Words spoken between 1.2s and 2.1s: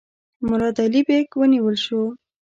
ونیول شو.